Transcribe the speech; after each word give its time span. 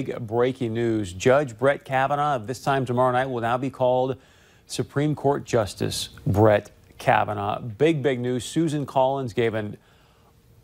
Big 0.00 0.16
breaking 0.28 0.74
news. 0.74 1.12
Judge 1.12 1.58
Brett 1.58 1.84
Kavanaugh, 1.84 2.38
this 2.38 2.62
time 2.62 2.86
tomorrow 2.86 3.10
night, 3.10 3.28
will 3.28 3.40
now 3.40 3.58
be 3.58 3.68
called 3.68 4.16
Supreme 4.68 5.16
Court 5.16 5.42
Justice 5.42 6.10
Brett 6.24 6.70
Kavanaugh. 6.98 7.58
Big, 7.58 8.00
big 8.00 8.20
news. 8.20 8.44
Susan 8.44 8.86
Collins 8.86 9.32
gave 9.32 9.54
an 9.54 9.76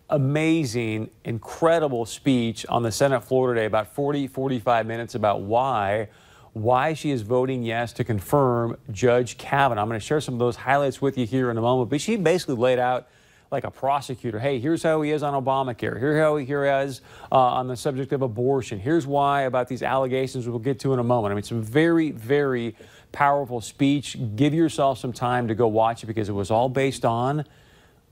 amazing, 0.08 1.10
incredible 1.24 2.06
speech 2.06 2.64
on 2.68 2.84
the 2.84 2.92
Senate 2.92 3.24
floor 3.24 3.52
today, 3.52 3.66
about 3.66 3.92
40, 3.92 4.28
45 4.28 4.86
minutes 4.86 5.16
about 5.16 5.40
why 5.40 6.06
why 6.52 6.94
she 6.94 7.10
is 7.10 7.22
voting 7.22 7.64
yes 7.64 7.92
to 7.94 8.04
confirm 8.04 8.76
Judge 8.92 9.36
Kavanaugh. 9.36 9.82
I'm 9.82 9.88
going 9.88 9.98
to 9.98 10.06
share 10.06 10.20
some 10.20 10.34
of 10.34 10.38
those 10.38 10.54
highlights 10.54 11.02
with 11.02 11.18
you 11.18 11.26
here 11.26 11.50
in 11.50 11.58
a 11.58 11.60
moment, 11.60 11.90
but 11.90 12.00
she 12.00 12.14
basically 12.14 12.54
laid 12.54 12.78
out 12.78 13.08
like 13.54 13.64
a 13.64 13.70
prosecutor. 13.70 14.40
Hey, 14.40 14.58
here's 14.58 14.82
how 14.82 15.00
he 15.00 15.12
is 15.12 15.22
on 15.22 15.32
Obamacare. 15.42 15.98
Here's 15.98 16.18
how 16.18 16.36
he 16.36 16.44
is 16.44 17.00
uh, 17.30 17.36
on 17.36 17.68
the 17.68 17.76
subject 17.76 18.12
of 18.12 18.20
abortion. 18.20 18.80
Here's 18.80 19.06
why 19.06 19.42
about 19.42 19.68
these 19.68 19.82
allegations 19.82 20.48
we'll 20.48 20.58
get 20.58 20.80
to 20.80 20.92
in 20.92 20.98
a 20.98 21.04
moment. 21.04 21.32
I 21.32 21.34
mean, 21.36 21.44
some 21.44 21.62
very, 21.62 22.10
very 22.10 22.76
powerful 23.12 23.60
speech. 23.60 24.18
Give 24.34 24.52
yourself 24.52 24.98
some 24.98 25.12
time 25.12 25.46
to 25.48 25.54
go 25.54 25.68
watch 25.68 26.02
it 26.02 26.06
because 26.06 26.28
it 26.28 26.32
was 26.32 26.50
all 26.50 26.68
based 26.68 27.04
on 27.04 27.44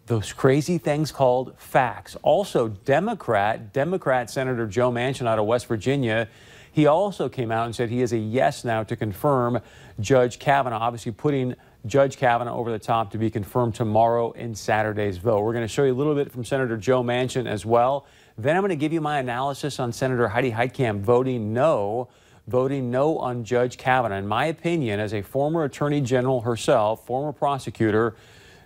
those 0.07 0.33
crazy 0.33 0.79
things 0.79 1.11
called 1.11 1.59
facts. 1.59 2.17
Also, 2.23 2.69
Democrat, 2.69 3.73
Democrat 3.73 4.31
Senator 4.31 4.67
Joe 4.67 4.93
Manchin 4.93 5.27
out 5.27 5.41
of 5.41 5.47
West 5.47 5.67
Virginia, 5.67 6.29
he 6.71 6.87
also 6.87 7.29
came 7.29 7.51
out 7.51 7.67
and 7.67 7.75
said 7.75 7.91
he 7.91 8.01
is 8.01 8.13
a 8.13 8.19
yes 8.19 8.65
now 8.65 8.85
to 8.85 8.97
confirm 8.97 9.61
Judge 10.01 10.39
Kavanaugh, 10.39 10.79
obviously 10.79 11.13
putting 11.13 11.57
Judge 11.85 12.17
Kavanaugh 12.17 12.55
over 12.55 12.71
the 12.71 12.79
top 12.79 13.11
to 13.11 13.19
be 13.19 13.29
confirmed 13.29 13.75
tomorrow 13.75 14.31
in 14.33 14.55
Saturday's 14.55 15.19
vote. 15.19 15.43
We're 15.43 15.53
going 15.53 15.65
to 15.65 15.73
show 15.73 15.83
you 15.83 15.93
a 15.93 15.99
little 15.99 16.15
bit 16.15 16.31
from 16.31 16.45
Senator 16.45 16.77
Joe 16.77 17.03
Manchin 17.03 17.47
as 17.47 17.67
well. 17.67 18.07
Then 18.39 18.57
I'm 18.57 18.63
going 18.63 18.71
to 18.71 18.77
give 18.77 18.93
you 18.93 19.01
my 19.01 19.19
analysis 19.19 19.81
on 19.81 19.93
Senator 19.93 20.29
Heidi 20.29 20.53
Heitkamp 20.53 21.01
voting 21.01 21.53
no, 21.53 22.09
voting 22.47 22.93
no 22.93 23.19
on 23.19 23.43
Judge 23.43 23.79
Kavanaugh. 23.79 24.17
In 24.17 24.29
my 24.29 24.47
opinion, 24.47 25.01
as 25.01 25.13
a 25.13 25.23
former 25.23 25.65
attorney 25.65 26.01
general 26.01 26.43
herself, 26.43 27.05
former 27.05 27.33
prosecutor, 27.33 28.15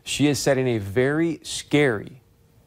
she 0.04 0.26
is 0.26 0.38
setting 0.38 0.68
a 0.68 0.78
very 0.78 1.40
scary, 1.42 2.20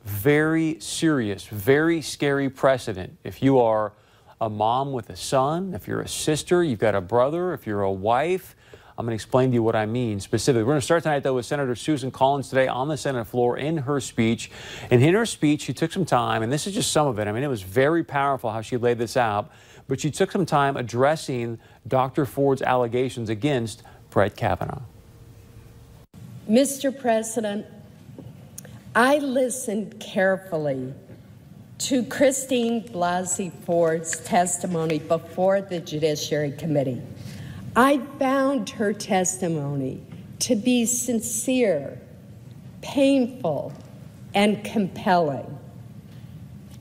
very 0.04 0.80
serious, 0.80 1.46
very 1.46 2.02
scary 2.02 2.50
precedent. 2.50 3.18
If 3.24 3.44
you 3.44 3.60
are 3.60 3.94
a 4.42 4.50
mom 4.50 4.94
with 4.94 5.12
a 5.12 5.16
son, 5.16 5.76
if 5.76 5.88
you're 5.88 6.02
a 6.02 6.08
sister, 6.08 6.64
you've 6.64 6.80
got 6.80 6.96
a 6.96 7.02
brother, 7.02 7.54
if 7.54 7.68
you're 7.68 7.84
a 7.84 7.92
wife, 7.92 8.56
I'm 9.00 9.06
going 9.06 9.12
to 9.12 9.16
explain 9.16 9.52
to 9.52 9.54
you 9.54 9.64
what 9.64 9.78
I 9.78 9.86
mean 9.86 10.20
specifically. 10.20 10.64
We're 10.64 10.74
going 10.74 10.82
to 10.82 10.86
start 10.86 11.04
tonight, 11.04 11.24
though, 11.24 11.36
with 11.36 11.46
Senator 11.46 11.74
Susan 11.74 12.12
Collins 12.12 12.50
today 12.50 12.68
on 12.68 12.90
the 12.90 12.98
Senate 12.98 13.24
floor 13.28 13.58
in 13.58 13.78
her 13.78 14.02
speech. 14.02 14.52
And 14.92 15.02
in 15.02 15.14
her 15.14 15.26
speech, 15.26 15.62
she 15.62 15.74
took 15.74 15.94
some 15.94 16.04
time, 16.04 16.44
and 16.44 16.52
this 16.52 16.68
is 16.68 16.74
just 16.74 16.92
some 16.92 17.08
of 17.08 17.18
it. 17.18 17.26
I 17.26 17.32
mean, 17.32 17.42
it 17.42 17.48
was 17.48 17.62
very 17.62 18.04
powerful 18.04 18.52
how 18.52 18.60
she 18.60 18.76
laid 18.76 18.98
this 18.98 19.16
out, 19.16 19.52
but 19.88 20.02
she 20.02 20.12
took 20.12 20.34
some 20.34 20.46
time 20.46 20.76
addressing 20.76 21.60
Dr. 21.88 22.26
Ford's 22.26 22.62
allegations 22.62 23.30
against 23.30 23.84
Brett 24.10 24.36
Kavanaugh. 24.36 24.82
Mr. 26.50 26.92
President, 26.92 27.68
I 28.94 29.20
listened 29.20 30.02
carefully 30.02 30.94
to 31.78 32.04
Christine 32.04 32.86
Blasey 32.90 33.54
Ford's 33.64 34.20
testimony 34.20 35.00
before 35.00 35.62
the 35.62 35.80
Judiciary 35.80 36.52
Committee. 36.52 37.02
I 37.76 38.00
found 38.18 38.70
her 38.72 38.94
testimony 38.94 40.02
to 40.40 40.56
be 40.56 40.86
sincere, 40.86 42.00
painful, 42.82 43.74
and 44.34 44.64
compelling. 44.64 45.58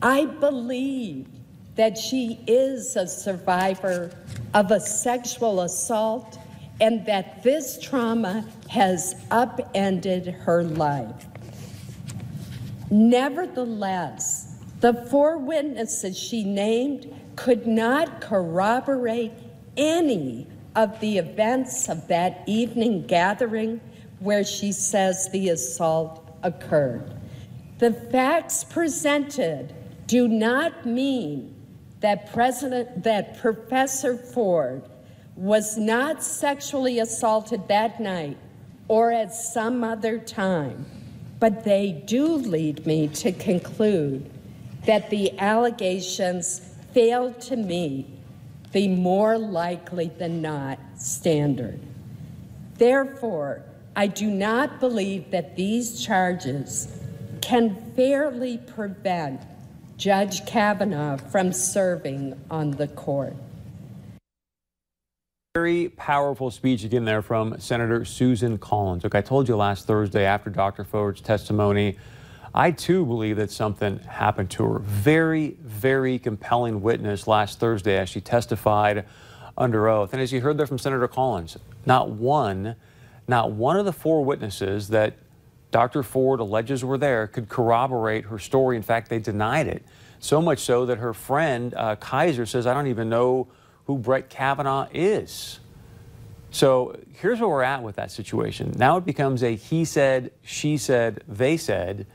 I 0.00 0.26
believe 0.26 1.26
that 1.74 1.98
she 1.98 2.40
is 2.46 2.96
a 2.96 3.06
survivor 3.06 4.10
of 4.54 4.70
a 4.70 4.80
sexual 4.80 5.60
assault 5.60 6.38
and 6.80 7.04
that 7.06 7.42
this 7.42 7.78
trauma 7.80 8.48
has 8.68 9.14
upended 9.30 10.26
her 10.26 10.62
life. 10.62 11.26
Nevertheless, 12.90 14.56
the 14.80 14.94
four 14.94 15.38
witnesses 15.38 16.16
she 16.18 16.44
named 16.44 17.12
could 17.36 17.66
not 17.66 18.20
corroborate 18.20 19.32
any 19.76 20.46
of 20.78 21.00
the 21.00 21.18
events 21.18 21.88
of 21.88 22.06
that 22.06 22.44
evening 22.46 23.04
gathering 23.04 23.80
where 24.20 24.44
she 24.44 24.70
says 24.70 25.28
the 25.30 25.48
assault 25.48 26.38
occurred. 26.44 27.12
The 27.78 27.92
facts 27.92 28.62
presented 28.62 29.74
do 30.06 30.28
not 30.28 30.86
mean 30.86 31.52
that 31.98 32.32
President 32.32 33.02
that 33.02 33.38
Professor 33.40 34.16
Ford 34.16 34.88
was 35.34 35.76
not 35.76 36.22
sexually 36.22 37.00
assaulted 37.00 37.66
that 37.66 37.98
night 37.98 38.38
or 38.86 39.10
at 39.10 39.34
some 39.34 39.82
other 39.82 40.16
time, 40.16 40.86
but 41.40 41.64
they 41.64 41.90
do 42.06 42.24
lead 42.24 42.86
me 42.86 43.08
to 43.08 43.32
conclude 43.32 44.30
that 44.86 45.10
the 45.10 45.36
allegations 45.40 46.60
failed 46.92 47.40
to 47.40 47.56
meet 47.56 48.06
the 48.72 48.88
more 48.88 49.38
likely 49.38 50.08
than 50.18 50.42
not 50.42 50.78
standard. 50.96 51.80
Therefore, 52.74 53.62
I 53.96 54.06
do 54.06 54.30
not 54.30 54.78
believe 54.80 55.30
that 55.30 55.56
these 55.56 56.04
charges 56.04 57.00
can 57.40 57.92
fairly 57.96 58.58
prevent 58.58 59.40
Judge 59.96 60.46
Kavanaugh 60.46 61.16
from 61.16 61.52
serving 61.52 62.40
on 62.50 62.70
the 62.72 62.86
court. 62.88 63.34
Very 65.54 65.88
powerful 65.88 66.52
speech 66.52 66.84
again 66.84 67.04
there 67.04 67.22
from 67.22 67.58
Senator 67.58 68.04
Susan 68.04 68.58
Collins. 68.58 69.02
Look, 69.02 69.16
I 69.16 69.22
told 69.22 69.48
you 69.48 69.56
last 69.56 69.86
Thursday 69.88 70.24
after 70.24 70.50
Dr. 70.50 70.84
Ford's 70.84 71.20
testimony 71.20 71.96
I 72.54 72.70
too 72.70 73.04
believe 73.04 73.36
that 73.36 73.50
something 73.50 73.98
happened 74.00 74.50
to 74.52 74.64
her. 74.64 74.78
Very, 74.78 75.56
very 75.60 76.18
compelling 76.18 76.80
witness 76.82 77.26
last 77.26 77.60
Thursday 77.60 77.96
as 77.98 78.08
she 78.08 78.20
testified 78.20 79.04
under 79.56 79.88
oath. 79.88 80.12
And 80.12 80.22
as 80.22 80.32
you 80.32 80.40
heard 80.40 80.56
there 80.56 80.66
from 80.66 80.78
Senator 80.78 81.08
Collins, 81.08 81.58
not 81.84 82.10
one, 82.10 82.76
not 83.26 83.52
one 83.52 83.76
of 83.76 83.84
the 83.84 83.92
four 83.92 84.24
witnesses 84.24 84.88
that 84.88 85.14
Dr. 85.70 86.02
Ford 86.02 86.40
alleges 86.40 86.84
were 86.84 86.96
there 86.96 87.26
could 87.26 87.48
corroborate 87.48 88.24
her 88.26 88.38
story. 88.38 88.76
In 88.76 88.82
fact, 88.82 89.10
they 89.10 89.18
denied 89.18 89.66
it. 89.66 89.84
So 90.20 90.40
much 90.40 90.60
so 90.60 90.86
that 90.86 90.98
her 90.98 91.12
friend 91.12 91.74
uh, 91.76 91.96
Keyser 91.96 92.48
says, 92.48 92.66
I 92.66 92.74
don't 92.74 92.86
even 92.86 93.08
know 93.08 93.48
who 93.84 93.98
Brett 93.98 94.30
Kavanaugh 94.30 94.88
is. 94.92 95.60
So 96.50 96.98
here's 97.20 97.40
where 97.40 97.48
we're 97.48 97.62
at 97.62 97.82
with 97.82 97.96
that 97.96 98.10
situation. 98.10 98.72
Now 98.76 98.96
it 98.96 99.04
becomes 99.04 99.42
a 99.42 99.54
he 99.54 99.84
said, 99.84 100.32
she 100.42 100.76
said, 100.76 101.22
they 101.28 101.56
said. 101.56 102.06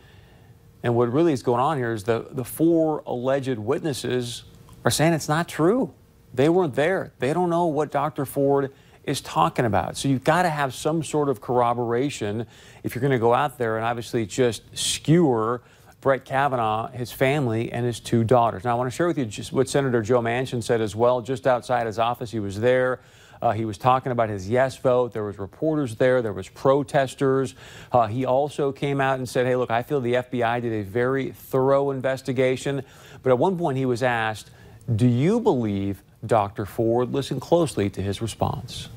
And 0.84 0.96
what 0.96 1.12
really 1.12 1.34
is 1.34 1.42
going 1.42 1.62
on 1.62 1.78
here 1.78 1.94
is 1.94 2.04
the, 2.04 2.28
the 2.32 2.44
four 2.44 3.02
alleged 3.08 3.58
witnesses 3.58 4.44
are 4.84 4.92
saying 4.92 5.14
it's 5.14 5.30
not 5.30 5.48
true. 5.48 5.94
They 6.34 6.50
weren't 6.50 6.76
there. 6.76 7.14
They 7.20 7.34
don't 7.34 7.50
know 7.50 7.68
what 7.68 7.90
Dr. 7.90 8.26
Ford 8.26 8.74
is 9.06 9.22
talking 9.22 9.66
about. 9.66 9.98
So 9.98 10.08
you've 10.08 10.24
got 10.24 10.44
to 10.44 10.50
have 10.50 10.74
some 10.74 11.04
sort 11.04 11.30
of 11.30 11.42
corroboration 11.42 12.46
if 12.84 12.96
you're 12.96 13.02
going 13.02 13.12
to 13.12 13.20
go 13.20 13.34
out 13.34 13.58
there 13.58 13.78
and 13.78 13.86
obviously 13.86 14.26
just 14.26 14.64
skewer 14.78 15.62
Brett 16.02 16.26
Kavanaugh, 16.26 16.90
his 16.90 17.14
family, 17.14 17.72
and 17.72 17.86
his 17.86 18.02
two 18.02 18.26
daughters. 18.26 18.66
Now, 18.66 18.72
I 18.72 18.74
want 18.76 18.92
to 18.92 18.96
share 18.96 19.08
with 19.08 19.18
you 19.18 19.26
just 19.26 19.54
what 19.54 19.70
Senator 19.70 20.02
Joe 20.02 20.20
Manchin 20.22 20.62
said 20.62 20.82
as 20.82 20.98
well. 20.98 21.22
Just 21.22 21.48
outside 21.48 21.88
his 21.88 21.98
office, 21.98 22.30
he 22.30 22.42
was 22.42 22.60
there. 22.60 23.00
Uh, 23.44 23.52
he 23.52 23.66
was 23.66 23.78
talking 23.78 24.14
about 24.14 24.30
his 24.30 24.50
yes 24.50 24.78
vote. 24.78 25.12
There 25.12 25.26
was 25.26 25.38
reporters 25.38 25.98
there. 25.98 26.22
There 26.22 26.31
was 26.31 26.48
protesters. 26.48 27.56
Uh, 27.92 28.08
he 28.08 28.24
also 28.24 28.72
came 28.72 29.02
out 29.02 29.18
and 29.20 29.28
said, 29.28 29.46
hey, 29.46 29.58
look, 29.58 29.70
I 29.70 29.84
feel 29.84 30.00
the 30.00 30.14
FBI 30.14 30.62
did 30.62 30.72
a 30.72 30.84
very 30.84 31.31
thorough 31.31 31.92
investigation. 31.92 32.84
But 33.22 33.31
at 33.31 33.38
one 33.38 33.58
point 33.58 33.78
he 33.78 33.86
was 33.86 34.02
asked, 34.02 34.50
do 34.96 35.06
you 35.06 35.42
believe 35.42 36.04
Dr. 36.26 36.66
Ford? 36.66 37.12
Listen 37.12 37.42
closely 37.42 37.90
to 37.90 38.01
his 38.01 38.22
response. 38.22 38.88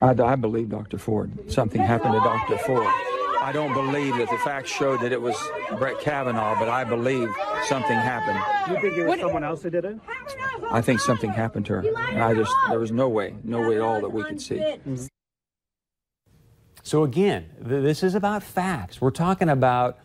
I, 0.00 0.12
I 0.12 0.36
believe 0.36 0.70
Dr. 0.70 0.96
Ford. 0.96 1.30
Something 1.52 1.82
happened 1.82 2.14
to 2.14 2.20
Dr. 2.20 2.56
Ford. 2.56 2.86
I 2.86 3.52
don't 3.52 3.74
believe 3.74 4.16
that 4.16 4.30
the 4.30 4.38
facts 4.38 4.70
showed 4.70 5.00
that 5.00 5.12
it 5.12 5.20
was 5.20 5.36
Brett 5.78 6.00
Kavanaugh, 6.00 6.58
but 6.58 6.70
I 6.70 6.84
believe 6.84 7.28
something 7.66 7.94
happened. 7.94 8.40
You 8.74 8.80
think 8.80 8.96
it 8.96 9.06
was 9.06 9.20
someone 9.20 9.44
else 9.44 9.62
who 9.62 9.70
did 9.70 9.84
it? 9.84 9.98
I 10.70 10.80
think 10.82 11.00
something 11.00 11.30
happened 11.30 11.66
to 11.66 11.74
her. 11.74 11.78
And 11.80 12.22
I 12.22 12.34
just, 12.34 12.54
there 12.68 12.78
was 12.78 12.92
no 12.92 13.08
way, 13.08 13.34
no 13.44 13.68
way 13.68 13.76
at 13.76 13.82
all 13.82 14.00
that 14.00 14.10
we 14.10 14.22
could 14.24 14.40
see. 14.40 14.76
So 16.82 17.04
again, 17.04 17.46
th- 17.58 17.82
this 17.82 18.02
is 18.02 18.14
about 18.14 18.42
facts. 18.42 19.00
We're 19.00 19.10
talking 19.10 19.48
about 19.48 19.98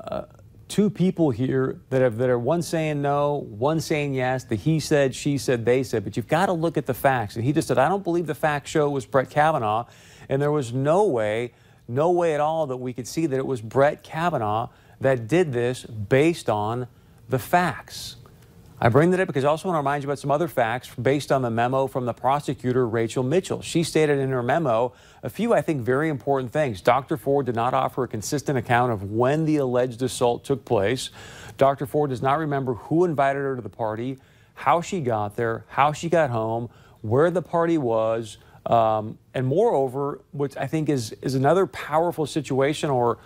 uh, 0.00 0.22
two 0.68 0.90
people 0.90 1.30
here 1.30 1.80
that, 1.90 2.02
have, 2.02 2.16
that 2.18 2.28
are 2.28 2.38
one 2.38 2.62
saying 2.62 3.02
no, 3.02 3.46
one 3.48 3.80
saying 3.80 4.14
yes, 4.14 4.44
the 4.44 4.56
he 4.56 4.80
said, 4.80 5.14
she 5.14 5.38
said, 5.38 5.64
they 5.64 5.82
said, 5.82 6.04
but 6.04 6.16
you've 6.16 6.28
got 6.28 6.46
to 6.46 6.52
look 6.52 6.76
at 6.76 6.86
the 6.86 6.94
facts. 6.94 7.36
And 7.36 7.44
he 7.44 7.52
just 7.52 7.68
said, 7.68 7.78
I 7.78 7.88
don't 7.88 8.04
believe 8.04 8.26
the 8.26 8.34
facts 8.34 8.70
show 8.70 8.86
it 8.86 8.90
was 8.90 9.06
Brett 9.06 9.30
Kavanaugh. 9.30 9.86
And 10.28 10.42
there 10.42 10.50
was 10.50 10.72
no 10.72 11.04
way, 11.04 11.52
no 11.86 12.10
way 12.10 12.34
at 12.34 12.40
all 12.40 12.66
that 12.66 12.78
we 12.78 12.92
could 12.92 13.06
see 13.06 13.26
that 13.26 13.36
it 13.36 13.46
was 13.46 13.60
Brett 13.60 14.02
Kavanaugh 14.02 14.68
that 15.00 15.28
did 15.28 15.52
this 15.52 15.84
based 15.84 16.48
on 16.48 16.88
the 17.28 17.38
facts. 17.38 18.16
I 18.78 18.90
bring 18.90 19.10
that 19.12 19.20
up 19.20 19.26
because 19.26 19.44
I 19.44 19.48
also 19.48 19.68
want 19.68 19.76
to 19.76 19.78
remind 19.78 20.02
you 20.02 20.10
about 20.10 20.18
some 20.18 20.30
other 20.30 20.48
facts 20.48 20.94
based 21.00 21.32
on 21.32 21.40
the 21.40 21.48
memo 21.50 21.86
from 21.86 22.04
the 22.04 22.12
prosecutor, 22.12 22.86
Rachel 22.86 23.22
Mitchell. 23.22 23.62
She 23.62 23.82
stated 23.82 24.18
in 24.18 24.28
her 24.28 24.42
memo 24.42 24.92
a 25.22 25.30
few, 25.30 25.54
I 25.54 25.62
think, 25.62 25.80
very 25.80 26.10
important 26.10 26.52
things. 26.52 26.82
Dr. 26.82 27.16
Ford 27.16 27.46
did 27.46 27.54
not 27.54 27.72
offer 27.72 28.04
a 28.04 28.08
consistent 28.08 28.58
account 28.58 28.92
of 28.92 29.10
when 29.10 29.46
the 29.46 29.56
alleged 29.56 30.02
assault 30.02 30.44
took 30.44 30.66
place. 30.66 31.08
Dr. 31.56 31.86
Ford 31.86 32.10
does 32.10 32.20
not 32.20 32.38
remember 32.38 32.74
who 32.74 33.06
invited 33.06 33.38
her 33.38 33.56
to 33.56 33.62
the 33.62 33.70
party, 33.70 34.18
how 34.52 34.82
she 34.82 35.00
got 35.00 35.36
there, 35.36 35.64
how 35.68 35.92
she 35.92 36.10
got 36.10 36.28
home, 36.28 36.68
where 37.00 37.30
the 37.30 37.42
party 37.42 37.78
was, 37.78 38.36
um, 38.66 39.16
and 39.32 39.46
moreover, 39.46 40.20
which 40.32 40.54
I 40.54 40.66
think 40.66 40.90
is, 40.90 41.12
is 41.22 41.34
another 41.34 41.66
powerful 41.66 42.26
situation 42.26 42.90
or 42.90 43.16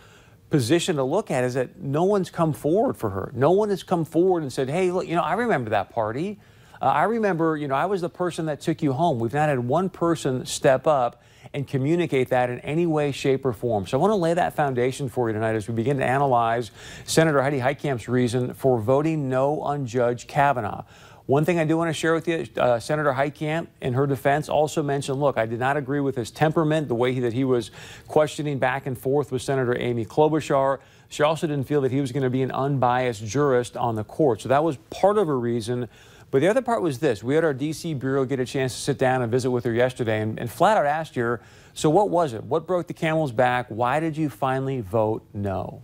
position 0.51 0.97
to 0.97 1.05
look 1.05 1.31
at 1.31 1.45
is 1.45 1.55
that 1.55 1.79
no 1.79 2.05
one's 2.05 2.29
come 2.29 2.53
forward 2.53 2.97
for 2.97 3.11
her. 3.11 3.31
No 3.35 3.53
one 3.53 3.71
has 3.71 3.83
come 3.83 4.05
forward 4.05 4.43
and 4.43 4.53
said, 4.53 4.69
hey, 4.69 4.91
look, 4.91 5.07
you 5.07 5.15
know, 5.15 5.23
I 5.23 5.35
remember 5.35 5.71
that 5.71 5.91
party. 5.91 6.39
Uh, 6.83 6.87
I 6.87 7.05
remember, 7.05 7.57
you 7.57 7.69
know, 7.69 7.75
I 7.75 7.87
was 7.87 8.01
the 8.01 8.09
person 8.09 8.47
that 8.47 8.61
took 8.61 8.83
you 8.83 8.93
home. 8.93 9.19
We've 9.19 9.33
not 9.33 9.49
had 9.49 9.61
one 9.61 9.89
person 9.91 10.47
step 10.47 10.87
up 10.87 11.23
and 11.53 11.67
communicate 11.67 12.29
that 12.29 12.49
in 12.49 12.61
any 12.61 12.87
way, 12.87 13.13
shape, 13.13 13.45
or 13.45 13.53
form. 13.53 13.87
So 13.87 13.99
I 13.99 14.01
want 14.01 14.13
to 14.13 14.17
lay 14.17 14.35
that 14.35 14.55
foundation 14.55 15.09
for 15.09 15.29
you 15.29 15.35
tonight 15.35 15.55
as 15.55 15.69
we 15.69 15.75
begin 15.75 15.99
to 15.99 16.05
analyze 16.05 16.71
Senator 17.05 17.43
Heidi 17.43 17.59
Heitkamp's 17.59 18.09
reason 18.09 18.55
for 18.55 18.79
voting 18.79 19.29
no 19.29 19.61
on 19.61 19.87
Judge 19.87 20.27
Kavanaugh. 20.27 20.85
One 21.31 21.45
thing 21.45 21.61
I 21.61 21.65
do 21.65 21.77
want 21.77 21.89
to 21.89 21.93
share 21.93 22.13
with 22.13 22.27
you, 22.27 22.45
uh, 22.57 22.81
Senator 22.81 23.13
Heitkamp, 23.13 23.69
in 23.81 23.95
her 23.95 24.05
defense, 24.05 24.49
also 24.49 24.83
mentioned, 24.83 25.21
look, 25.21 25.39
I 25.39 25.47
did 25.47 25.61
not 25.61 25.77
agree 25.77 26.01
with 26.01 26.17
his 26.17 26.33
temperament, 26.33 26.89
the 26.89 26.97
way 26.97 27.13
he, 27.13 27.21
that 27.21 27.33
he 27.33 27.45
was 27.45 27.71
questioning 28.09 28.59
back 28.59 28.87
and 28.87 28.99
forth 28.99 29.31
with 29.31 29.41
Senator 29.41 29.79
Amy 29.79 30.05
Klobuchar. 30.05 30.81
She 31.09 31.23
also 31.23 31.47
didn't 31.47 31.69
feel 31.69 31.83
that 31.83 31.93
he 31.93 32.01
was 32.01 32.11
going 32.11 32.25
to 32.25 32.31
be 32.31 32.43
an 32.43 32.51
unbiased 32.51 33.25
jurist 33.25 33.77
on 33.77 33.95
the 33.95 34.03
court. 34.03 34.41
So 34.41 34.49
that 34.49 34.65
was 34.65 34.77
part 34.91 35.19
of 35.19 35.29
her 35.29 35.39
reason. 35.39 35.89
But 36.33 36.41
the 36.41 36.49
other 36.49 36.63
part 36.63 36.83
was 36.83 36.99
this. 36.99 37.23
We 37.23 37.37
had 37.37 37.45
our 37.45 37.55
D.C. 37.55 37.95
Bureau 37.95 38.25
get 38.25 38.41
a 38.41 38.45
chance 38.45 38.75
to 38.75 38.81
sit 38.81 38.99
down 38.99 39.23
and 39.23 39.31
visit 39.31 39.53
with 39.53 39.63
her 39.67 39.73
yesterday 39.73 40.23
and, 40.23 40.37
and 40.37 40.51
flat 40.51 40.77
out 40.79 40.85
asked 40.85 41.15
her, 41.15 41.41
so 41.75 41.91
what 41.91 42.11
was 42.11 42.33
it? 42.33 42.43
What 42.43 42.67
broke 42.67 42.89
the 42.89 42.93
camel's 42.93 43.31
back? 43.31 43.67
Why 43.69 44.01
did 44.01 44.17
you 44.17 44.31
finally 44.31 44.81
vote 44.81 45.25
no? 45.33 45.81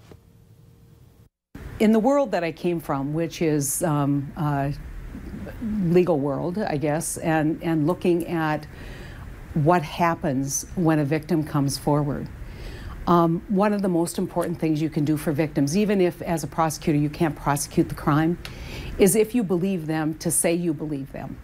In 1.78 1.92
the 1.92 2.00
world 2.00 2.32
that 2.32 2.42
I 2.42 2.50
came 2.50 2.80
from, 2.80 3.14
which 3.14 3.42
is 3.42 3.84
um, 3.84 4.32
uh, 4.36 4.72
legal 5.62 6.18
world, 6.18 6.58
I 6.58 6.76
guess, 6.76 7.16
and, 7.18 7.62
and 7.62 7.86
looking 7.86 8.26
at 8.28 8.66
what 9.54 9.82
happens 9.82 10.66
when 10.74 10.98
a 10.98 11.04
victim 11.04 11.42
comes 11.44 11.78
forward. 11.78 12.28
Um, 13.06 13.42
one 13.48 13.72
of 13.72 13.82
the 13.82 13.88
most 13.88 14.18
important 14.18 14.58
things 14.58 14.82
you 14.82 14.90
can 14.90 15.04
do 15.04 15.16
for 15.16 15.32
victims, 15.32 15.76
even 15.76 16.00
if 16.00 16.20
as 16.22 16.42
a 16.42 16.46
prosecutor 16.46 16.98
you 16.98 17.08
can't 17.08 17.36
prosecute 17.36 17.88
the 17.88 17.94
crime, 17.94 18.38
is 18.98 19.14
if 19.14 19.34
you 19.34 19.42
believe 19.42 19.86
them 19.86 20.14
to 20.14 20.30
say 20.30 20.52
you 20.52 20.74
believe 20.74 21.12
them. 21.12 21.38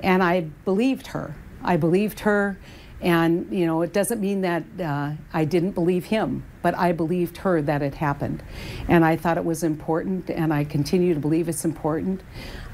And 0.00 0.22
I 0.22 0.42
believed 0.64 1.08
her. 1.08 1.34
I 1.62 1.76
believed 1.76 2.20
her 2.20 2.58
and, 3.06 3.56
you 3.56 3.66
know, 3.66 3.82
it 3.82 3.92
doesn't 3.92 4.20
mean 4.20 4.40
that 4.40 4.64
uh, 4.80 5.12
I 5.32 5.44
didn't 5.44 5.72
believe 5.72 6.06
him, 6.06 6.42
but 6.60 6.76
I 6.76 6.90
believed 6.90 7.36
her 7.36 7.62
that 7.62 7.80
it 7.80 7.94
happened. 7.94 8.42
And 8.88 9.04
I 9.04 9.14
thought 9.14 9.36
it 9.36 9.44
was 9.44 9.62
important, 9.62 10.28
and 10.28 10.52
I 10.52 10.64
continue 10.64 11.14
to 11.14 11.20
believe 11.20 11.48
it's 11.48 11.64
important 11.64 12.22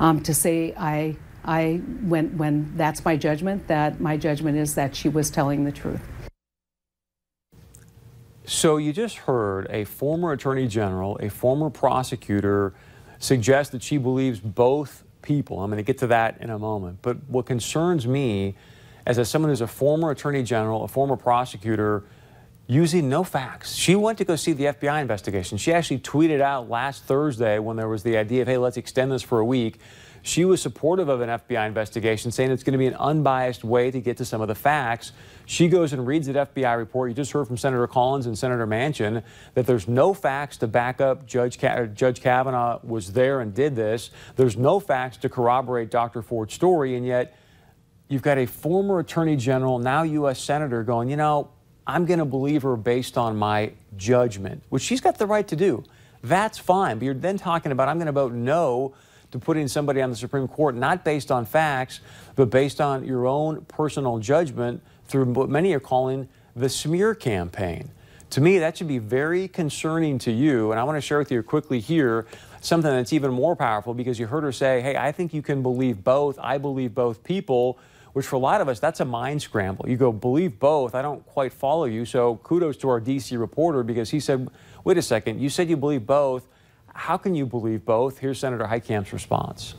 um, 0.01 0.23
to 0.23 0.33
say 0.33 0.73
I, 0.75 1.17
I, 1.45 1.83
when, 2.01 2.39
when 2.39 2.75
that's 2.79 3.05
my 3.05 3.15
judgment, 3.15 3.69
that 3.69 4.01
my 4.01 4.17
judgment 4.17 4.57
is 4.57 4.75
that 4.75 4.97
she 4.97 5.11
was 5.11 5.29
telling 5.29 5.65
the 5.65 5.73
truth. 5.73 6.01
So 8.47 8.79
you 8.79 8.95
just 8.95 9.19
heard 9.19 9.67
a 9.69 9.85
former 9.85 10.33
attorney 10.33 10.67
general, 10.67 11.19
a 11.21 11.29
former 11.29 11.69
prosecutor, 11.69 12.73
suggest 13.19 13.73
that 13.73 13.83
she 13.83 13.99
believes 13.99 14.41
both 14.41 15.05
people. 15.21 15.61
I'm 15.61 15.69
going 15.69 15.77
to 15.77 15.83
get 15.83 15.99
to 15.99 16.07
that 16.07 16.41
in 16.41 16.49
a 16.49 16.59
moment. 16.59 17.01
But 17.03 17.19
what 17.29 17.45
concerns 17.45 18.07
me 18.07 18.57
as 19.07 19.19
a, 19.19 19.25
someone 19.25 19.51
who's 19.51 19.61
a 19.61 19.67
former 19.67 20.11
attorney 20.11 20.43
general, 20.43 20.85
a 20.85 20.89
former 20.89 21.17
prosecutor, 21.17 22.05
using 22.67 23.09
no 23.09 23.25
facts. 23.25 23.75
She 23.75 23.95
went 23.95 24.19
to 24.19 24.25
go 24.25 24.37
see 24.37 24.53
the 24.53 24.65
FBI 24.67 25.01
investigation. 25.01 25.59
She 25.59 25.73
actually 25.73 25.99
tweeted 25.99 26.41
out 26.41 26.71
last 26.71 27.05
Thursday 27.05 27.59
when 27.59 27.77
there 27.77 27.89
was 27.89 28.03
the 28.03 28.17
idea 28.17 28.43
of, 28.43 28.49
hey, 28.49 28.57
let's 28.57 28.77
extend 28.77 29.13
this 29.13 29.23
for 29.23 29.41
a 29.41 29.45
week. 29.45 29.79
She 30.25 30.45
was 30.45 30.63
supportive 30.63 31.09
of 31.09 31.21
an 31.21 31.29
FBI 31.29 31.67
investigation, 31.67 32.31
saying 32.31 32.53
it's 32.53 32.63
going 32.63 32.73
to 32.73 32.79
be 32.79 32.87
an 32.87 32.95
unbiased 32.95 33.65
way 33.65 33.91
to 33.91 34.01
get 34.01 34.17
to 34.19 34.25
some 34.25 34.41
of 34.41 34.47
the 34.47 34.55
facts. 34.55 35.11
She 35.47 35.67
goes 35.67 35.93
and 35.93 36.07
reads 36.07 36.29
that 36.29 36.55
FBI 36.55 36.77
report. 36.79 37.11
You 37.11 37.17
just 37.17 37.33
heard 37.33 37.49
from 37.49 37.57
Senator 37.57 37.89
Collins 37.89 38.27
and 38.27 38.39
Senator 38.39 38.65
Manchin 38.65 39.25
that 39.55 39.67
there's 39.67 39.89
no 39.89 40.15
facts 40.15 40.57
to 40.59 40.69
back 40.69 41.01
up 41.01 41.27
Judge, 41.27 41.59
Judge 41.59 42.21
Kavanaugh 42.21 42.79
was 42.85 43.13
there 43.13 43.41
and 43.41 43.53
did 43.53 43.75
this. 43.75 44.13
There's 44.37 44.57
no 44.57 44.79
facts 44.79 45.17
to 45.19 45.29
corroborate 45.29 45.91
Dr. 45.91 46.23
Ford's 46.23 46.55
story, 46.55 46.95
and 46.95 47.05
yet 47.05 47.37
You've 48.13 48.21
got 48.21 48.37
a 48.37 48.45
former 48.45 48.99
attorney 48.99 49.37
general, 49.37 49.79
now 49.79 50.03
U.S. 50.03 50.39
Senator, 50.39 50.83
going, 50.83 51.09
you 51.09 51.17
know, 51.17 51.49
I'm 51.87 52.05
going 52.05 52.19
to 52.19 52.27
believe 52.27 52.61
her 52.61 52.77
based 52.77 53.17
on 53.17 53.39
my 53.39 53.73
judgment, 53.97 54.63
which 54.69 54.83
she's 54.83 55.01
got 55.01 55.17
the 55.17 55.27
right 55.27 55.49
to 55.49 55.57
do. 55.57 55.83
That's 56.23 56.59
fine. 56.59 56.99
But 56.99 57.07
you're 57.07 57.15
then 57.15 57.39
talking 57.39 57.73
about, 57.73 57.89
I'm 57.89 57.97
going 57.97 58.05
to 58.05 58.13
vote 58.13 58.35
no 58.35 58.93
to 59.31 59.39
putting 59.39 59.67
somebody 59.67 60.03
on 60.03 60.11
the 60.11 60.17
Supreme 60.17 60.47
Court, 60.47 60.75
not 60.75 61.07
based 61.07 61.33
on 61.33 61.47
facts, 61.47 62.01
but 62.37 62.51
based 62.51 62.83
on 62.83 63.07
your 63.07 63.27
own 63.27 63.65
personal 63.65 64.19
judgment 64.19 64.83
through 65.07 65.25
what 65.33 65.49
many 65.49 65.73
are 65.73 65.81
calling 65.81 66.29
the 66.55 66.69
smear 66.69 67.15
campaign. 67.15 67.89
To 68.29 68.43
me, 68.43 68.59
that 68.59 68.77
should 68.77 68.89
be 68.89 68.99
very 68.99 69.49
concerning 69.49 70.19
to 70.19 70.31
you. 70.31 70.71
And 70.71 70.79
I 70.79 70.85
want 70.85 70.99
to 70.99 71.01
share 71.01 71.19
with 71.19 71.33
you 71.33 71.43
quickly 71.43 71.81
here 71.81 72.27
something 72.61 72.91
that's 72.91 73.15
even 73.15 73.33
more 73.33 73.57
powerful 73.57 73.95
because 73.95 74.19
you 74.19 74.27
heard 74.27 74.43
her 74.43 74.53
say, 74.53 74.83
hey, 74.83 74.99
I 74.99 75.13
think 75.13 75.33
you 75.33 75.41
can 75.41 75.63
believe 75.63 76.05
both. 76.05 76.39
I 76.39 76.59
believe 76.59 76.95
both 76.95 77.25
people 77.25 77.79
which 78.13 78.27
for 78.27 78.37
a 78.37 78.39
lot 78.39 78.61
of 78.61 78.69
us, 78.69 78.79
that's 78.79 79.01
a 79.01 79.05
mind 79.05 79.41
scramble. 79.41 79.89
You 79.89 79.97
go, 79.97 80.13
believe 80.13 80.59
both. 80.59 80.95
I 80.95 81.03
don't 81.03 81.25
quite 81.27 81.53
follow 81.53 81.85
you. 81.85 82.05
So 82.05 82.37
kudos 82.37 82.77
to 82.79 82.89
our 82.89 83.01
DC 83.01 83.39
reporter 83.39 83.83
because 83.83 84.11
he 84.11 84.21
said, 84.21 84.49
wait 84.85 84.99
a 84.99 85.03
second, 85.03 85.41
you 85.41 85.49
said 85.49 85.69
you 85.69 85.77
believe 85.77 86.07
both. 86.07 86.49
How 86.95 87.17
can 87.17 87.35
you 87.35 87.47
believe 87.47 87.85
both? 87.85 88.19
Here's 88.19 88.39
Senator 88.39 88.65
Heitkamp's 88.65 89.13
response. 89.13 89.75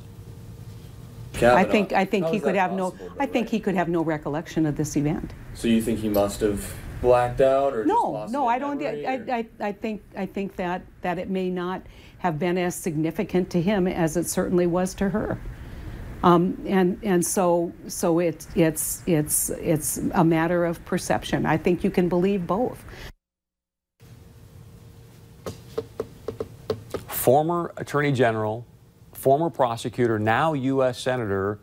Kavanaugh. 1.33 1.59
I 1.59 1.63
think 1.63 1.93
I 1.93 2.05
think 2.05 2.25
How 2.25 2.31
he 2.31 2.39
could 2.39 2.55
have 2.55 2.73
no 2.73 2.95
I 3.19 3.25
think 3.25 3.49
he 3.49 3.59
could 3.59 3.75
have 3.75 3.89
no 3.89 4.03
recollection 4.03 4.65
of 4.65 4.75
this 4.75 4.95
event. 4.95 5.33
So 5.53 5.67
you 5.67 5.81
think 5.81 5.99
he 5.99 6.09
must 6.09 6.41
have 6.41 6.71
blacked 7.01 7.41
out 7.41 7.73
or 7.73 7.85
no 7.85 8.25
no 8.29 8.47
I 8.47 8.59
don't 8.59 8.81
I, 8.81 9.21
I, 9.29 9.47
I 9.59 9.71
think 9.71 10.03
I 10.15 10.25
think 10.25 10.55
that 10.55 10.83
that 11.01 11.17
it 11.17 11.29
may 11.29 11.49
not 11.49 11.81
have 12.19 12.39
been 12.39 12.57
as 12.57 12.75
significant 12.75 13.49
to 13.49 13.61
him 13.61 13.87
as 13.87 14.15
it 14.15 14.27
certainly 14.27 14.67
was 14.67 14.93
to 14.95 15.09
her. 15.09 15.37
Um, 16.23 16.57
and 16.65 16.97
and 17.03 17.25
so 17.25 17.73
so 17.87 18.19
it's 18.19 18.47
it's 18.55 19.03
it's 19.05 19.49
it's 19.49 19.97
a 20.13 20.23
matter 20.23 20.65
of 20.65 20.83
perception. 20.85 21.45
I 21.45 21.57
think 21.57 21.83
you 21.83 21.91
can 21.91 22.07
believe 22.07 22.47
both. 22.47 22.83
Former 27.07 27.73
Attorney 27.75 28.13
General, 28.13 28.65
former 29.11 29.49
prosecutor, 29.49 30.17
now 30.17 30.53
U.S. 30.53 30.99
Senator, 30.99 31.59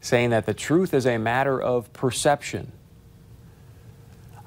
saying 0.00 0.30
that 0.30 0.46
the 0.46 0.54
truth 0.54 0.94
is 0.94 1.06
a 1.06 1.18
matter 1.18 1.60
of 1.60 1.92
perception. 1.92 2.72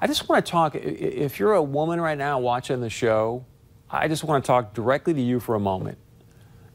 I 0.00 0.08
just 0.08 0.28
want 0.28 0.44
to 0.44 0.50
talk. 0.50 0.74
If 0.74 1.38
you're 1.38 1.54
a 1.54 1.62
woman 1.62 2.00
right 2.00 2.18
now 2.18 2.40
watching 2.40 2.80
the 2.80 2.90
show, 2.90 3.44
I 3.88 4.08
just 4.08 4.24
want 4.24 4.44
to 4.44 4.46
talk 4.46 4.74
directly 4.74 5.14
to 5.14 5.20
you 5.20 5.38
for 5.38 5.54
a 5.54 5.60
moment. 5.60 5.98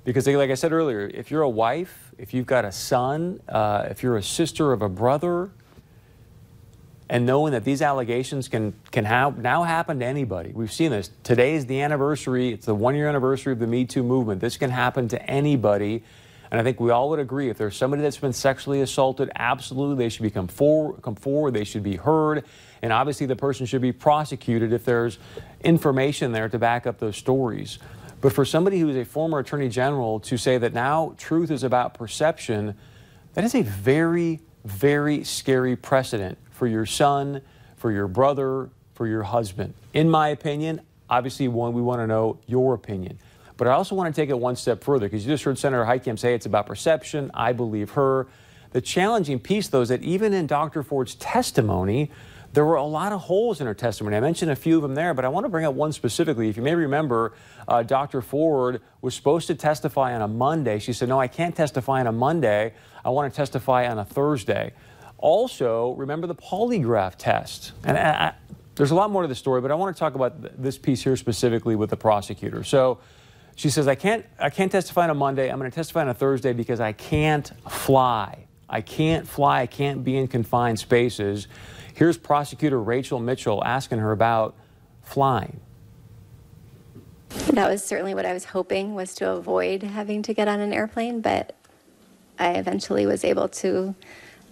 Because, 0.03 0.27
like 0.27 0.49
I 0.49 0.55
said 0.55 0.73
earlier, 0.73 1.09
if 1.13 1.31
you're 1.31 1.43
a 1.43 1.49
wife, 1.49 2.11
if 2.17 2.33
you've 2.33 2.45
got 2.45 2.65
a 2.65 2.71
son, 2.71 3.39
uh, 3.47 3.87
if 3.89 4.03
you're 4.03 4.17
a 4.17 4.23
sister 4.23 4.73
of 4.73 4.81
a 4.81 4.89
brother, 4.89 5.51
and 7.09 7.25
knowing 7.25 7.53
that 7.53 7.63
these 7.63 7.81
allegations 7.81 8.47
can 8.47 8.73
can 8.91 9.05
ha- 9.05 9.29
now 9.29 9.63
happen 9.63 9.99
to 9.99 10.05
anybody. 10.05 10.51
We've 10.53 10.71
seen 10.71 10.91
this. 10.91 11.11
Today 11.23 11.55
is 11.55 11.65
the 11.67 11.81
anniversary. 11.81 12.51
It's 12.51 12.65
the 12.65 12.75
one 12.75 12.95
year 12.95 13.07
anniversary 13.07 13.53
of 13.53 13.59
the 13.59 13.67
Me 13.67 13.85
Too 13.85 14.03
movement. 14.03 14.41
This 14.41 14.57
can 14.57 14.69
happen 14.69 15.07
to 15.09 15.29
anybody. 15.29 16.03
And 16.49 16.59
I 16.59 16.63
think 16.63 16.79
we 16.79 16.91
all 16.91 17.09
would 17.09 17.19
agree 17.19 17.49
if 17.49 17.57
there's 17.57 17.75
somebody 17.75 18.03
that's 18.03 18.17
been 18.17 18.31
sexually 18.31 18.81
assaulted, 18.81 19.31
absolutely 19.35 19.95
they 20.03 20.09
should 20.09 20.21
become 20.21 20.47
for, 20.47 20.93
come 20.97 21.15
forward. 21.15 21.55
They 21.55 21.63
should 21.63 21.81
be 21.81 21.95
heard. 21.95 22.45
And 22.83 22.93
obviously 22.93 23.25
the 23.25 23.35
person 23.35 23.65
should 23.65 23.81
be 23.81 23.91
prosecuted 23.91 24.71
if 24.71 24.85
there's 24.85 25.17
information 25.63 26.31
there 26.31 26.49
to 26.49 26.59
back 26.59 26.85
up 26.85 26.99
those 26.99 27.17
stories. 27.17 27.79
But 28.23 28.31
for 28.31 28.45
somebody 28.45 28.79
who 28.79 28.87
is 28.87 28.95
a 28.95 29.03
former 29.03 29.39
attorney 29.39 29.67
general 29.67 30.21
to 30.21 30.37
say 30.37 30.57
that 30.57 30.73
now 30.73 31.13
truth 31.17 31.51
is 31.51 31.61
about 31.61 31.93
perception, 31.93 32.73
that 33.33 33.43
is 33.43 33.53
a 33.53 33.63
very, 33.63 34.39
very 34.63 35.25
scary 35.25 35.75
precedent 35.75 36.37
for 36.49 36.65
your 36.65 36.85
son, 36.85 37.41
for 37.75 37.91
your 37.91 38.07
brother, 38.07 38.69
for 38.93 39.07
your 39.07 39.23
husband. 39.23 39.73
In 39.91 40.09
my 40.09 40.29
opinion, 40.29 40.79
obviously, 41.09 41.49
one, 41.49 41.73
we 41.73 41.81
want 41.81 41.99
to 41.99 42.07
know 42.07 42.39
your 42.47 42.73
opinion. 42.75 43.19
But 43.57 43.67
I 43.67 43.71
also 43.71 43.93
want 43.93 44.15
to 44.15 44.21
take 44.21 44.29
it 44.29 44.39
one 44.39 44.55
step 44.55 44.85
further 44.85 45.07
because 45.07 45.25
you 45.25 45.33
just 45.33 45.43
heard 45.43 45.57
Senator 45.57 45.83
Heitkamp 45.83 46.17
say 46.17 46.33
it's 46.33 46.45
about 46.45 46.65
perception. 46.65 47.29
I 47.33 47.51
believe 47.51 47.89
her. 47.89 48.27
The 48.71 48.79
challenging 48.79 49.37
piece, 49.37 49.67
though, 49.67 49.81
is 49.81 49.89
that 49.89 50.01
even 50.01 50.33
in 50.33 50.47
Dr. 50.47 50.81
Ford's 50.81 51.15
testimony, 51.15 52.09
there 52.53 52.65
were 52.65 52.75
a 52.75 52.83
lot 52.83 53.11
of 53.11 53.21
holes 53.21 53.59
in 53.59 53.67
her 53.67 53.73
testimony. 53.73 54.15
I 54.15 54.19
mentioned 54.19 54.51
a 54.51 54.55
few 54.55 54.75
of 54.75 54.83
them 54.83 54.93
there, 54.93 55.15
but 55.15 55.25
I 55.25 55.27
want 55.27 55.45
to 55.45 55.49
bring 55.49 55.65
up 55.65 55.73
one 55.73 55.91
specifically. 55.91 56.49
If 56.49 56.57
you 56.57 56.61
may 56.61 56.75
remember, 56.75 57.33
uh, 57.67 57.81
Dr. 57.81 58.21
Ford 58.21 58.81
was 59.01 59.15
supposed 59.15 59.47
to 59.47 59.55
testify 59.55 60.13
on 60.13 60.21
a 60.21 60.27
Monday. 60.27 60.77
She 60.77 60.93
said, 60.93 61.09
No, 61.09 61.19
I 61.19 61.27
can't 61.27 61.55
testify 61.55 61.99
on 61.99 62.07
a 62.07 62.11
Monday. 62.11 62.73
I 63.03 63.09
want 63.09 63.33
to 63.33 63.35
testify 63.35 63.87
on 63.87 63.97
a 63.97 64.05
Thursday. 64.05 64.73
Also, 65.17 65.93
remember 65.93 66.27
the 66.27 66.35
polygraph 66.35 67.15
test. 67.17 67.71
And 67.83 67.97
I, 67.97 68.01
I, 68.01 68.33
there's 68.75 68.91
a 68.91 68.95
lot 68.95 69.09
more 69.09 69.23
to 69.23 69.27
the 69.27 69.35
story, 69.35 69.61
but 69.61 69.71
I 69.71 69.75
want 69.75 69.95
to 69.95 69.99
talk 69.99 70.13
about 70.13 70.41
th- 70.41 70.53
this 70.57 70.77
piece 70.77 71.03
here 71.03 71.15
specifically 71.15 71.75
with 71.75 71.89
the 71.89 71.97
prosecutor. 71.97 72.63
So 72.63 72.99
she 73.55 73.69
says, 73.69 73.87
I 73.87 73.95
can't, 73.95 74.25
I 74.39 74.51
can't 74.51 74.71
testify 74.71 75.05
on 75.05 75.09
a 75.09 75.15
Monday. 75.15 75.49
I'm 75.49 75.57
going 75.57 75.71
to 75.71 75.75
testify 75.75 76.01
on 76.01 76.09
a 76.09 76.13
Thursday 76.13 76.53
because 76.53 76.79
I 76.79 76.91
can't 76.91 77.51
fly. 77.69 78.45
I 78.69 78.81
can't 78.81 79.27
fly. 79.27 79.61
I 79.61 79.67
can't 79.67 80.03
be 80.03 80.17
in 80.17 80.27
confined 80.27 80.79
spaces. 80.79 81.47
Here's 81.93 82.17
prosecutor 82.17 82.81
Rachel 82.81 83.19
Mitchell 83.19 83.63
asking 83.63 83.99
her 83.99 84.11
about 84.11 84.55
flying. 85.03 85.59
That 87.51 87.69
was 87.69 87.83
certainly 87.83 88.13
what 88.13 88.25
I 88.25 88.33
was 88.33 88.45
hoping 88.45 88.95
was 88.95 89.13
to 89.15 89.29
avoid 89.31 89.83
having 89.83 90.23
to 90.23 90.33
get 90.33 90.47
on 90.47 90.59
an 90.59 90.73
airplane, 90.73 91.21
but 91.21 91.55
I 92.39 92.53
eventually 92.53 93.05
was 93.05 93.23
able 93.23 93.47
to 93.49 93.95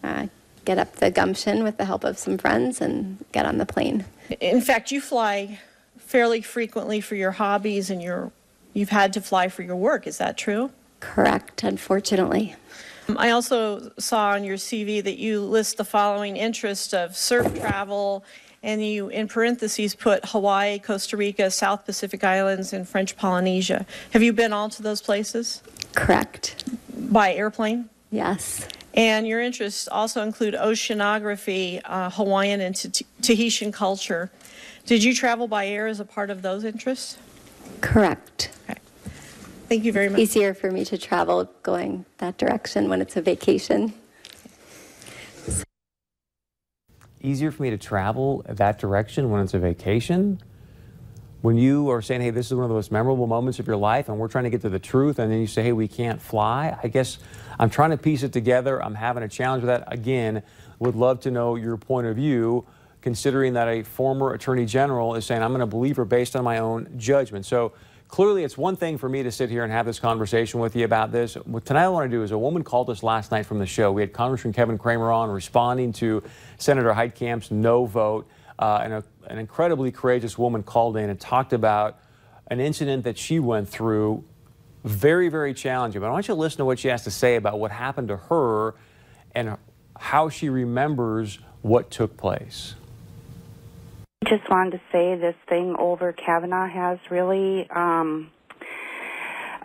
uh, 0.03 0.27
get 0.65 0.77
up 0.77 0.95
the 0.97 1.09
gumption 1.09 1.63
with 1.63 1.77
the 1.77 1.85
help 1.85 2.03
of 2.03 2.17
some 2.17 2.37
friends 2.37 2.81
and 2.81 3.23
get 3.31 3.45
on 3.45 3.57
the 3.57 3.65
plane. 3.65 4.05
In 4.39 4.61
fact, 4.61 4.91
you 4.91 5.01
fly 5.01 5.59
fairly 5.97 6.41
frequently 6.41 7.01
for 7.01 7.15
your 7.15 7.31
hobbies 7.31 7.89
and 7.89 8.01
your 8.01 8.31
you've 8.73 8.89
had 8.89 9.13
to 9.13 9.21
fly 9.21 9.47
for 9.47 9.63
your 9.63 9.75
work. 9.75 10.07
Is 10.07 10.17
that 10.19 10.37
true? 10.37 10.71
Correct, 10.99 11.63
unfortunately. 11.63 12.55
Um, 13.07 13.17
I 13.17 13.31
also 13.31 13.91
saw 13.97 14.31
on 14.31 14.43
your 14.43 14.57
CV 14.57 15.03
that 15.03 15.17
you 15.17 15.41
list 15.41 15.77
the 15.77 15.85
following 15.85 16.37
interests 16.37 16.93
of 16.93 17.15
surf 17.15 17.59
travel, 17.59 18.23
and 18.63 18.85
you, 18.85 19.09
in 19.09 19.27
parentheses, 19.27 19.95
put 19.95 20.23
Hawaii, 20.25 20.77
Costa 20.79 21.17
Rica, 21.17 21.49
South 21.49 21.85
Pacific 21.85 22.23
Islands, 22.23 22.73
and 22.73 22.87
French 22.87 23.17
Polynesia. 23.17 23.85
Have 24.11 24.21
you 24.21 24.33
been 24.33 24.53
all 24.53 24.69
to 24.69 24.83
those 24.83 25.01
places 25.01 25.63
Correct. 25.95 26.63
by 27.11 27.33
airplane? 27.33 27.89
Yes. 28.11 28.67
And 28.93 29.25
your 29.25 29.41
interests 29.41 29.87
also 29.87 30.21
include 30.21 30.53
oceanography, 30.53 31.81
uh, 31.85 32.09
Hawaiian 32.11 32.61
and 32.61 32.75
Tah- 32.75 33.05
Tahitian 33.21 33.71
culture. 33.71 34.29
Did 34.85 35.03
you 35.03 35.15
travel 35.15 35.47
by 35.47 35.67
air 35.67 35.87
as 35.87 35.99
a 35.99 36.05
part 36.05 36.29
of 36.29 36.41
those 36.41 36.63
interests? 36.63 37.17
Correct. 37.79 38.51
Thank 39.71 39.85
you 39.85 39.93
very 39.93 40.09
much. 40.09 40.19
Easier 40.19 40.53
for 40.53 40.69
me 40.69 40.83
to 40.83 40.97
travel 40.97 41.49
going 41.63 42.03
that 42.17 42.37
direction 42.37 42.89
when 42.89 42.99
it's 42.99 43.15
a 43.15 43.21
vacation. 43.21 43.93
Easier 47.21 47.51
for 47.51 47.63
me 47.63 47.69
to 47.69 47.77
travel 47.77 48.43
that 48.49 48.79
direction 48.79 49.29
when 49.29 49.41
it's 49.41 49.53
a 49.53 49.59
vacation? 49.59 50.41
When 51.39 51.55
you 51.55 51.89
are 51.89 52.01
saying, 52.01 52.19
hey, 52.19 52.31
this 52.31 52.47
is 52.47 52.53
one 52.53 52.63
of 52.63 52.69
the 52.69 52.75
most 52.75 52.91
memorable 52.91 53.27
moments 53.27 53.59
of 53.59 53.67
your 53.67 53.77
life, 53.77 54.09
and 54.09 54.19
we're 54.19 54.27
trying 54.27 54.43
to 54.43 54.49
get 54.49 54.59
to 54.63 54.69
the 54.69 54.77
truth, 54.77 55.19
and 55.19 55.31
then 55.31 55.39
you 55.39 55.47
say, 55.47 55.63
hey, 55.63 55.71
we 55.71 55.87
can't 55.87 56.21
fly, 56.21 56.77
I 56.83 56.89
guess 56.89 57.19
I'm 57.57 57.69
trying 57.69 57.91
to 57.91 57.97
piece 57.97 58.23
it 58.23 58.33
together. 58.33 58.83
I'm 58.83 58.95
having 58.95 59.23
a 59.23 59.29
challenge 59.29 59.63
with 59.63 59.69
that. 59.69 59.85
Again, 59.87 60.43
would 60.79 60.97
love 60.97 61.21
to 61.21 61.31
know 61.31 61.55
your 61.55 61.77
point 61.77 62.07
of 62.07 62.17
view, 62.17 62.65
considering 62.99 63.53
that 63.53 63.69
a 63.69 63.83
former 63.83 64.33
attorney 64.33 64.65
general 64.65 65.15
is 65.15 65.25
saying, 65.25 65.41
I'm 65.41 65.51
going 65.51 65.61
to 65.61 65.65
believe 65.65 65.95
her 65.95 66.03
based 66.03 66.35
on 66.35 66.43
my 66.43 66.57
own 66.57 66.93
judgment. 66.97 67.45
So 67.45 67.71
clearly, 68.11 68.43
it's 68.43 68.57
one 68.57 68.75
thing 68.75 68.97
for 68.97 69.09
me 69.09 69.23
to 69.23 69.31
sit 69.31 69.49
here 69.49 69.63
and 69.63 69.71
have 69.71 69.85
this 69.85 69.99
conversation 69.99 70.59
with 70.59 70.75
you 70.75 70.83
about 70.85 71.11
this. 71.11 71.35
What 71.35 71.65
tonight 71.65 71.85
I 71.85 71.89
want 71.89 72.11
to 72.11 72.15
do 72.15 72.21
is 72.23 72.31
a 72.31 72.37
woman 72.37 72.63
called 72.63 72.89
us 72.89 73.01
last 73.01 73.31
night 73.31 73.45
from 73.45 73.57
the 73.57 73.65
show. 73.65 73.91
We 73.91 74.01
had 74.01 74.11
Congressman 74.13 74.53
Kevin 74.53 74.77
Cramer 74.77 75.11
on 75.11 75.29
responding 75.29 75.93
to 75.93 76.21
Senator 76.57 76.91
Heitkamp's 76.93 77.49
no 77.49 77.85
vote. 77.85 78.27
Uh, 78.59 78.81
and 78.83 78.93
a, 78.93 79.03
an 79.27 79.39
incredibly 79.39 79.91
courageous 79.91 80.37
woman 80.37 80.61
called 80.61 80.97
in 80.97 81.09
and 81.09 81.19
talked 81.19 81.53
about 81.53 81.99
an 82.47 82.59
incident 82.59 83.05
that 83.05 83.17
she 83.17 83.39
went 83.39 83.67
through. 83.67 84.23
Very, 84.83 85.29
very 85.29 85.53
challenging. 85.53 86.01
But 86.01 86.07
I 86.07 86.11
want 86.11 86.27
you 86.27 86.35
to 86.35 86.39
listen 86.39 86.57
to 86.57 86.65
what 86.65 86.79
she 86.79 86.89
has 86.89 87.05
to 87.05 87.11
say 87.11 87.37
about 87.37 87.59
what 87.59 87.71
happened 87.71 88.09
to 88.09 88.17
her 88.17 88.75
and 89.33 89.57
how 89.97 90.27
she 90.29 90.49
remembers 90.49 91.39
what 91.61 91.89
took 91.89 92.17
place. 92.17 92.75
Just 94.27 94.47
wanted 94.51 94.73
to 94.73 94.81
say 94.91 95.15
this 95.15 95.35
thing 95.49 95.75
over 95.79 96.13
Kavanaugh 96.13 96.69
has 96.69 96.99
really 97.09 97.67
um, 97.71 98.29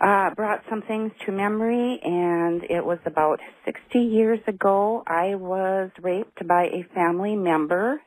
uh, 0.01 0.33
brought 0.33 0.63
some 0.67 0.81
things 0.81 1.11
to 1.25 1.31
memory, 1.31 1.99
and 2.03 2.63
it 2.63 2.83
was 2.83 2.97
about 3.05 3.39
60 3.65 3.99
years 3.99 4.39
ago. 4.47 5.03
I 5.05 5.35
was 5.35 5.91
raped 6.01 6.45
by 6.47 6.63
a 6.65 6.83
family 6.95 7.35
member, 7.35 8.01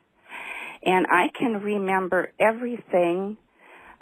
and 0.83 1.07
I 1.09 1.29
can 1.39 1.63
remember 1.63 2.33
everything 2.41 3.37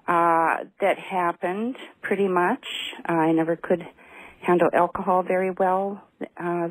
uh, 0.08 0.64
that 0.80 0.98
happened 0.98 1.76
pretty 2.00 2.28
much. 2.28 2.66
I 3.04 3.30
never 3.32 3.56
could 3.56 3.86
handle 4.40 4.70
alcohol 4.72 5.22
very 5.22 5.50
well, 5.50 6.02
uh, 6.38 6.68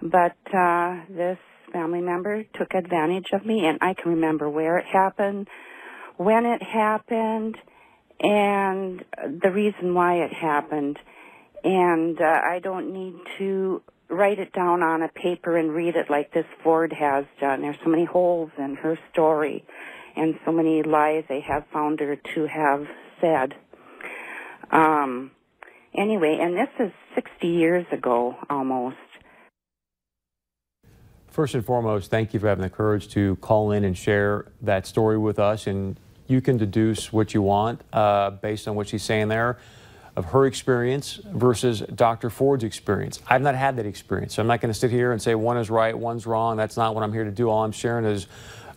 but 0.00 0.36
uh, 0.54 1.00
this 1.10 1.38
family 1.72 2.00
member 2.00 2.44
took 2.54 2.74
advantage 2.74 3.26
of 3.32 3.44
me, 3.44 3.66
and 3.66 3.78
I 3.80 3.94
can 3.94 4.12
remember 4.12 4.48
where 4.48 4.78
it 4.78 4.86
happened, 4.86 5.48
when 6.16 6.46
it 6.46 6.62
happened, 6.62 7.56
and 8.20 9.04
the 9.42 9.50
reason 9.50 9.94
why 9.94 10.24
it 10.24 10.32
happened. 10.32 10.98
And 11.64 12.20
uh, 12.20 12.24
I 12.24 12.60
don't 12.62 12.92
need 12.92 13.14
to 13.38 13.82
write 14.08 14.38
it 14.38 14.52
down 14.52 14.82
on 14.82 15.02
a 15.02 15.08
paper 15.08 15.56
and 15.56 15.72
read 15.72 15.96
it 15.96 16.08
like 16.08 16.32
this 16.32 16.46
Ford 16.62 16.92
has 16.92 17.24
done. 17.40 17.62
There's 17.62 17.76
so 17.82 17.90
many 17.90 18.04
holes 18.04 18.50
in 18.58 18.76
her 18.76 18.98
story, 19.12 19.64
and 20.14 20.34
so 20.44 20.52
many 20.52 20.82
lies 20.82 21.24
they 21.28 21.40
have 21.40 21.64
found 21.72 22.00
her 22.00 22.16
to 22.34 22.46
have 22.46 22.86
said. 23.20 23.54
Um, 24.70 25.30
anyway, 25.94 26.38
and 26.40 26.56
this 26.56 26.68
is 26.78 26.92
60 27.14 27.48
years 27.48 27.86
ago 27.92 28.36
almost. 28.48 28.96
First 31.36 31.54
and 31.54 31.66
foremost, 31.66 32.10
thank 32.10 32.32
you 32.32 32.40
for 32.40 32.48
having 32.48 32.62
the 32.62 32.70
courage 32.70 33.08
to 33.08 33.36
call 33.42 33.72
in 33.72 33.84
and 33.84 33.94
share 33.94 34.46
that 34.62 34.86
story 34.86 35.18
with 35.18 35.38
us. 35.38 35.66
And 35.66 36.00
you 36.28 36.40
can 36.40 36.56
deduce 36.56 37.12
what 37.12 37.34
you 37.34 37.42
want 37.42 37.82
uh, 37.92 38.30
based 38.30 38.66
on 38.66 38.74
what 38.74 38.88
she's 38.88 39.02
saying 39.02 39.28
there 39.28 39.58
of 40.16 40.24
her 40.24 40.46
experience 40.46 41.20
versus 41.26 41.80
Dr. 41.94 42.30
Ford's 42.30 42.64
experience. 42.64 43.20
I've 43.28 43.42
not 43.42 43.54
had 43.54 43.76
that 43.76 43.84
experience. 43.84 44.34
So 44.34 44.40
I'm 44.40 44.46
not 44.46 44.62
going 44.62 44.72
to 44.72 44.78
sit 44.78 44.90
here 44.90 45.12
and 45.12 45.20
say 45.20 45.34
one 45.34 45.58
is 45.58 45.68
right, 45.68 45.94
one's 45.94 46.26
wrong. 46.26 46.56
That's 46.56 46.78
not 46.78 46.94
what 46.94 47.04
I'm 47.04 47.12
here 47.12 47.24
to 47.24 47.30
do. 47.30 47.50
All 47.50 47.64
I'm 47.64 47.70
sharing 47.70 48.06
is 48.06 48.28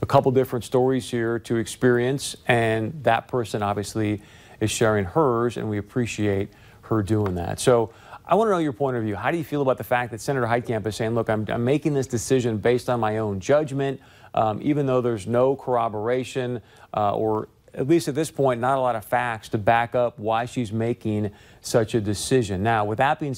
a 0.01 0.05
couple 0.05 0.29
different 0.33 0.65
stories 0.65 1.09
here 1.09 1.39
to 1.39 1.55
experience. 1.55 2.35
And 2.45 3.05
that 3.05 3.29
person 3.29 3.63
obviously 3.63 4.21
is 4.59 4.69
sharing 4.69 5.05
hers, 5.05 5.55
and 5.55 5.69
we 5.69 5.77
appreciate 5.77 6.49
her 6.81 7.03
doing 7.03 7.35
that. 7.35 7.61
So 7.61 7.93
I 8.29 8.35
want 8.35 8.49
to 8.49 8.51
know 8.51 8.59
your 8.59 8.73
point 8.73 8.95
of 8.95 9.01
view. 9.01 9.15
How 9.15 9.31
do 9.31 9.37
you 9.39 9.43
feel 9.43 9.63
about 9.63 9.79
the 9.79 9.83
fact 9.83 10.11
that 10.11 10.21
Senator 10.21 10.45
Heitkamp 10.45 10.85
is 10.85 10.95
saying, 10.95 11.15
look, 11.15 11.31
I'm, 11.31 11.47
I'm 11.49 11.65
making 11.65 11.95
this 11.95 12.05
decision 12.05 12.59
based 12.59 12.87
on 12.87 12.99
my 12.99 13.17
own 13.17 13.39
judgment, 13.39 13.99
um, 14.35 14.59
even 14.61 14.85
though 14.85 15.01
there's 15.01 15.25
no 15.25 15.55
corroboration 15.55 16.61
uh, 16.95 17.15
or 17.15 17.47
at 17.73 17.87
least 17.87 18.07
at 18.07 18.13
this 18.13 18.29
point, 18.29 18.61
not 18.61 18.77
a 18.77 18.81
lot 18.81 18.95
of 18.95 19.03
facts 19.03 19.49
to 19.49 19.57
back 19.57 19.95
up 19.95 20.19
why 20.19 20.45
she's 20.45 20.71
making 20.71 21.31
such 21.61 21.95
a 21.95 22.01
decision. 22.01 22.61
Now, 22.61 22.85
with 22.85 22.99
that 22.99 23.19
being 23.19 23.33
said, 23.33 23.37